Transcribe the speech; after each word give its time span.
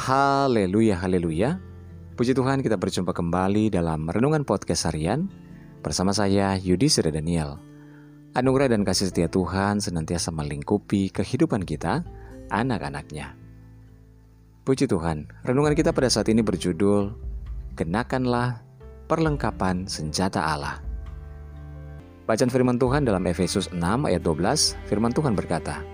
Haleluya, 0.00 0.96
haleluya. 0.96 1.60
Puji 2.16 2.32
Tuhan 2.32 2.64
kita 2.64 2.80
berjumpa 2.80 3.12
kembali 3.12 3.68
dalam 3.68 4.08
Renungan 4.08 4.48
Podcast 4.48 4.88
Harian 4.88 5.28
bersama 5.84 6.16
saya 6.16 6.56
Yudi 6.56 6.88
Sira 6.88 7.12
Daniel. 7.12 7.60
Anugerah 8.32 8.72
dan 8.72 8.80
kasih 8.80 9.12
setia 9.12 9.28
Tuhan 9.28 9.76
senantiasa 9.76 10.32
melingkupi 10.32 11.12
kehidupan 11.12 11.68
kita, 11.68 12.00
anak-anaknya. 12.48 13.36
Puji 14.64 14.88
Tuhan, 14.88 15.28
renungan 15.44 15.76
kita 15.76 15.92
pada 15.92 16.08
saat 16.08 16.32
ini 16.32 16.40
berjudul 16.40 17.12
Kenakanlah 17.76 18.64
Perlengkapan 19.04 19.84
Senjata 19.84 20.40
Allah. 20.40 20.80
Bacaan 22.24 22.48
firman 22.48 22.80
Tuhan 22.80 23.04
dalam 23.04 23.20
Efesus 23.28 23.68
6 23.68 23.76
ayat 24.08 24.24
12, 24.24 24.80
firman 24.88 25.12
Tuhan 25.12 25.36
berkata, 25.36 25.84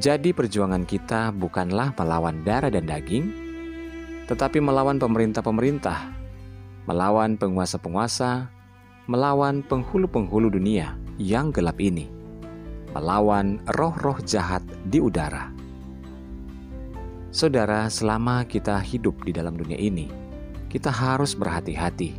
jadi 0.00 0.32
perjuangan 0.32 0.88
kita 0.88 1.36
bukanlah 1.36 1.92
melawan 1.92 2.40
darah 2.48 2.72
dan 2.72 2.88
daging, 2.88 3.28
tetapi 4.24 4.56
melawan 4.56 4.96
pemerintah-pemerintah, 4.96 6.08
melawan 6.88 7.36
penguasa-penguasa, 7.36 8.48
melawan 9.04 9.60
penghulu-penghulu 9.60 10.48
dunia 10.48 10.96
yang 11.20 11.52
gelap 11.52 11.76
ini, 11.76 12.08
melawan 12.96 13.60
roh-roh 13.76 14.16
jahat 14.24 14.64
di 14.88 14.96
udara. 14.96 15.52
Saudara, 17.28 17.84
selama 17.92 18.48
kita 18.48 18.80
hidup 18.80 19.20
di 19.28 19.36
dalam 19.36 19.60
dunia 19.60 19.76
ini, 19.76 20.08
kita 20.72 20.88
harus 20.88 21.36
berhati-hati. 21.36 22.16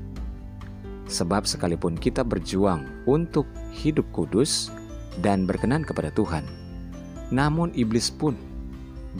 Sebab 1.10 1.50
sekalipun 1.50 1.98
kita 1.98 2.22
berjuang 2.22 2.86
untuk 3.10 3.50
hidup 3.74 4.06
kudus 4.14 4.70
dan 5.26 5.50
berkenan 5.50 5.82
kepada 5.82 6.14
Tuhan, 6.14 6.46
namun 7.30 7.72
iblis 7.78 8.12
pun 8.12 8.36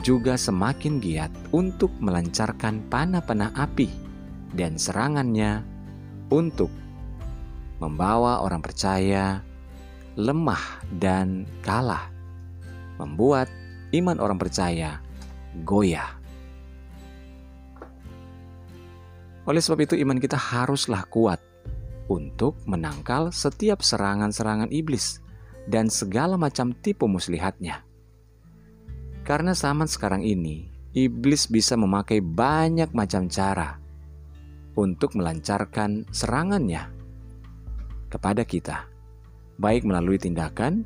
juga 0.02 0.34
semakin 0.34 0.98
giat 0.98 1.30
untuk 1.54 1.94
melancarkan 2.02 2.82
panah-panah 2.90 3.54
api 3.54 3.86
dan 4.52 4.74
serangannya 4.74 5.62
untuk 6.34 6.70
membawa 7.78 8.42
orang 8.42 8.58
percaya 8.58 9.42
lemah 10.14 10.82
dan 10.98 11.46
kalah, 11.62 12.10
membuat 12.98 13.50
iman 13.94 14.18
orang 14.18 14.38
percaya 14.38 15.02
goyah. 15.62 16.18
Oleh 19.44 19.60
sebab 19.60 19.84
itu, 19.84 19.94
iman 20.00 20.16
kita 20.16 20.38
haruslah 20.40 21.04
kuat 21.10 21.42
untuk 22.08 22.56
menangkal 22.64 23.28
setiap 23.28 23.84
serangan-serangan 23.84 24.72
iblis 24.72 25.20
dan 25.68 25.92
segala 25.92 26.40
macam 26.40 26.72
tipu 26.72 27.04
muslihatnya. 27.04 27.84
Karena 29.24 29.56
zaman 29.56 29.88
sekarang 29.88 30.20
ini, 30.20 30.68
iblis 30.92 31.48
bisa 31.48 31.80
memakai 31.80 32.20
banyak 32.20 32.92
macam 32.92 33.24
cara 33.32 33.80
untuk 34.76 35.16
melancarkan 35.16 36.04
serangannya 36.12 36.92
kepada 38.12 38.44
kita, 38.44 38.84
baik 39.56 39.88
melalui 39.88 40.20
tindakan 40.20 40.84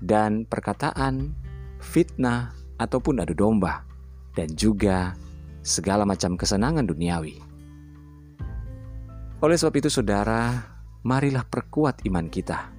dan 0.00 0.48
perkataan, 0.48 1.36
fitnah, 1.84 2.56
ataupun 2.80 3.20
adu 3.20 3.36
domba, 3.36 3.84
dan 4.32 4.48
juga 4.56 5.12
segala 5.60 6.08
macam 6.08 6.40
kesenangan 6.40 6.88
duniawi. 6.88 7.36
Oleh 9.44 9.56
sebab 9.60 9.84
itu, 9.84 9.92
saudara, 9.92 10.64
marilah 11.04 11.44
perkuat 11.44 12.08
iman 12.08 12.32
kita 12.32 12.71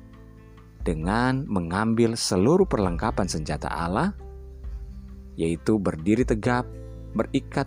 dengan 0.83 1.47
mengambil 1.47 2.19
seluruh 2.19 2.67
perlengkapan 2.67 3.27
senjata 3.27 3.71
Allah, 3.71 4.11
yaitu 5.39 5.79
berdiri 5.79 6.27
tegap, 6.27 6.67
berikat, 7.15 7.65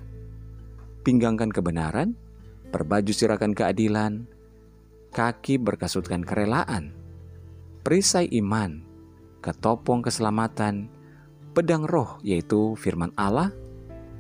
pinggangkan 1.03 1.49
kebenaran, 1.49 2.13
berbaju 2.71 3.13
sirakan 3.13 3.57
keadilan, 3.57 4.29
kaki 5.17 5.57
berkasutkan 5.57 6.21
kerelaan, 6.23 6.93
perisai 7.81 8.29
iman, 8.37 8.85
ketopong 9.41 10.05
keselamatan, 10.05 10.93
pedang 11.57 11.89
roh 11.89 12.21
yaitu 12.21 12.77
firman 12.77 13.11
Allah, 13.17 13.49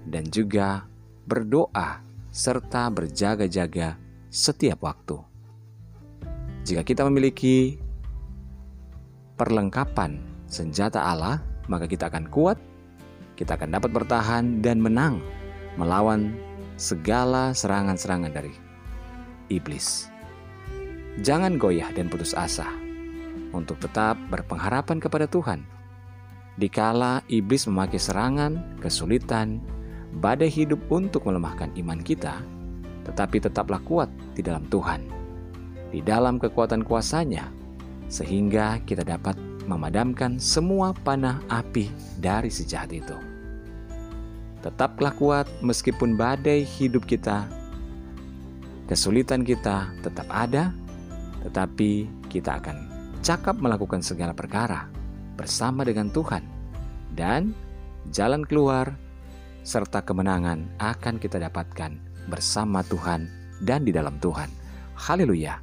dan 0.08 0.24
juga 0.32 0.88
berdoa 1.28 2.00
serta 2.32 2.88
berjaga-jaga 2.88 4.00
setiap 4.32 4.84
waktu. 4.84 5.18
Jika 6.66 6.82
kita 6.82 7.06
memiliki 7.06 7.78
perlengkapan 9.36 10.20
senjata 10.48 11.04
Allah, 11.04 11.44
maka 11.68 11.84
kita 11.84 12.08
akan 12.08 12.26
kuat, 12.32 12.58
kita 13.36 13.60
akan 13.60 13.76
dapat 13.76 13.90
bertahan 13.92 14.64
dan 14.64 14.80
menang 14.80 15.20
melawan 15.76 16.32
segala 16.80 17.52
serangan-serangan 17.52 18.32
dari 18.32 18.52
iblis. 19.52 20.08
Jangan 21.20 21.56
goyah 21.56 21.88
dan 21.96 22.12
putus 22.12 22.36
asa 22.36 22.68
untuk 23.52 23.80
tetap 23.80 24.16
berpengharapan 24.28 25.00
kepada 25.00 25.24
Tuhan. 25.28 25.64
Dikala 26.56 27.20
iblis 27.28 27.68
memakai 27.68 28.00
serangan, 28.00 28.80
kesulitan, 28.80 29.60
badai 30.20 30.48
hidup 30.48 30.80
untuk 30.88 31.28
melemahkan 31.28 31.72
iman 31.76 32.00
kita, 32.00 32.40
tetapi 33.04 33.44
tetaplah 33.44 33.80
kuat 33.84 34.08
di 34.32 34.40
dalam 34.40 34.64
Tuhan. 34.72 35.04
Di 35.92 36.00
dalam 36.00 36.40
kekuatan 36.40 36.84
kuasanya, 36.84 37.48
sehingga 38.06 38.78
kita 38.86 39.02
dapat 39.02 39.34
memadamkan 39.66 40.38
semua 40.38 40.94
panah 40.94 41.42
api 41.50 41.90
dari 42.22 42.48
si 42.50 42.62
jahat 42.62 42.94
itu. 42.94 43.18
Tetaplah 44.62 45.14
kuat 45.14 45.46
meskipun 45.62 46.18
badai 46.18 46.62
hidup 46.66 47.06
kita, 47.06 47.46
kesulitan 48.90 49.42
kita 49.42 49.90
tetap 50.02 50.26
ada, 50.30 50.74
tetapi 51.46 52.06
kita 52.30 52.58
akan 52.62 52.76
cakap 53.22 53.58
melakukan 53.58 54.02
segala 54.02 54.34
perkara 54.34 54.90
bersama 55.34 55.82
dengan 55.82 56.10
Tuhan, 56.10 56.42
dan 57.14 57.54
jalan 58.10 58.42
keluar 58.46 58.94
serta 59.66 60.02
kemenangan 60.02 60.78
akan 60.78 61.18
kita 61.18 61.42
dapatkan 61.42 61.98
bersama 62.30 62.86
Tuhan 62.86 63.26
dan 63.66 63.82
di 63.82 63.90
dalam 63.90 64.18
Tuhan. 64.22 64.50
Haleluya! 64.94 65.58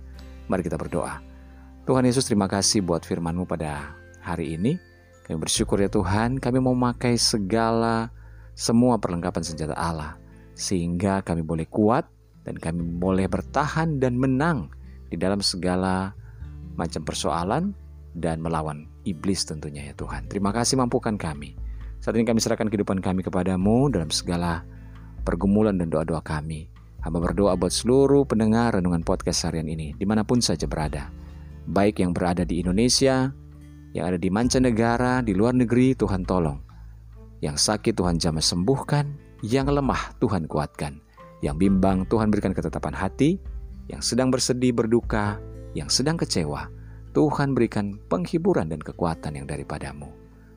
Mari 0.51 0.61
kita 0.63 0.75
berdoa. 0.75 1.32
Tuhan 1.83 2.07
Yesus 2.07 2.31
terima 2.31 2.47
kasih 2.47 2.79
buat 2.79 3.03
firman-Mu 3.03 3.43
pada 3.43 3.91
hari 4.23 4.55
ini. 4.55 4.79
Kami 5.27 5.35
bersyukur 5.35 5.75
ya 5.83 5.91
Tuhan, 5.91 6.39
kami 6.39 6.63
mau 6.63 6.71
memakai 6.71 7.19
segala 7.19 8.07
semua 8.55 8.95
perlengkapan 8.95 9.43
senjata 9.43 9.75
Allah 9.75 10.15
sehingga 10.55 11.19
kami 11.19 11.43
boleh 11.43 11.67
kuat 11.67 12.07
dan 12.47 12.55
kami 12.55 12.87
boleh 12.87 13.27
bertahan 13.27 13.99
dan 13.99 14.15
menang 14.15 14.71
di 15.11 15.19
dalam 15.19 15.43
segala 15.43 16.15
macam 16.79 17.03
persoalan 17.03 17.75
dan 18.15 18.39
melawan 18.39 18.87
iblis 19.03 19.43
tentunya 19.43 19.91
ya 19.91 19.93
Tuhan. 19.99 20.31
Terima 20.31 20.55
kasih 20.55 20.79
mampukan 20.79 21.19
kami. 21.19 21.59
Saat 21.99 22.15
ini 22.15 22.23
kami 22.23 22.39
serahkan 22.39 22.71
kehidupan 22.71 23.03
kami 23.03 23.27
kepadamu 23.27 23.91
dalam 23.91 24.07
segala 24.07 24.63
pergumulan 25.27 25.75
dan 25.75 25.91
doa-doa 25.91 26.23
kami. 26.23 26.71
Hamba 27.03 27.19
berdoa 27.19 27.59
buat 27.59 27.75
seluruh 27.75 28.23
pendengar 28.23 28.71
renungan 28.71 29.03
podcast 29.03 29.43
harian 29.43 29.67
ini, 29.67 29.91
di 29.99 30.07
mana 30.07 30.23
pun 30.23 30.39
saja 30.39 30.63
berada 30.63 31.22
baik 31.67 32.03
yang 32.03 32.11
berada 32.11 32.43
di 32.43 32.59
Indonesia, 32.59 33.31
yang 33.93 34.05
ada 34.09 34.17
di 34.17 34.27
mancanegara, 34.33 35.21
di 35.21 35.37
luar 35.37 35.53
negeri, 35.53 35.93
Tuhan 35.93 36.25
tolong. 36.25 36.59
Yang 37.39 37.61
sakit 37.67 37.93
Tuhan 37.93 38.17
jamah 38.17 38.43
sembuhkan, 38.43 39.05
yang 39.43 39.67
lemah 39.67 40.17
Tuhan 40.17 40.47
kuatkan, 40.47 41.03
yang 41.43 41.59
bimbang 41.59 42.07
Tuhan 42.07 42.31
berikan 42.31 42.55
ketetapan 42.55 42.95
hati, 42.95 43.37
yang 43.91 43.99
sedang 43.99 44.31
bersedih 44.31 44.71
berduka, 44.71 45.37
yang 45.75 45.91
sedang 45.91 46.15
kecewa, 46.15 46.71
Tuhan 47.13 47.53
berikan 47.53 47.99
penghiburan 48.09 48.71
dan 48.71 48.81
kekuatan 48.81 49.37
yang 49.37 49.45
daripadamu. 49.45 50.09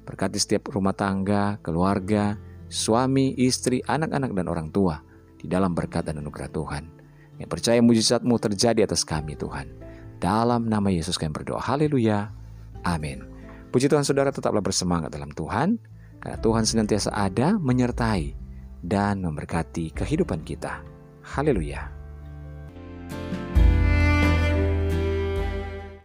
Berkati 0.07 0.39
setiap 0.39 0.71
rumah 0.71 0.95
tangga, 0.95 1.59
keluarga, 1.61 2.39
suami, 2.71 3.35
istri, 3.37 3.83
anak-anak, 3.85 4.33
dan 4.33 4.47
orang 4.47 4.69
tua 4.71 5.03
di 5.37 5.51
dalam 5.51 5.75
berkat 5.75 6.07
dan 6.07 6.23
anugerah 6.23 6.49
Tuhan. 6.55 6.85
Yang 7.37 7.51
percaya 7.53 7.81
mujizatmu 7.83 8.35
terjadi 8.41 8.87
atas 8.87 9.05
kami 9.05 9.37
Tuhan. 9.37 9.69
Dalam 10.21 10.69
nama 10.69 10.89
Yesus 10.93 11.17
kami 11.21 11.33
berdoa. 11.33 11.61
Haleluya. 11.61 12.33
Amin. 12.85 13.25
Puji 13.73 13.91
Tuhan 13.91 14.07
saudara 14.07 14.33
tetaplah 14.33 14.65
bersemangat 14.65 15.13
dalam 15.13 15.33
Tuhan. 15.33 15.81
Karena 16.21 16.39
Tuhan 16.41 16.65
senantiasa 16.65 17.13
ada 17.13 17.55
menyertai 17.61 18.35
dan 18.85 19.21
memberkati 19.23 19.93
kehidupan 19.93 20.43
kita. 20.43 20.81
Haleluya. 21.23 21.96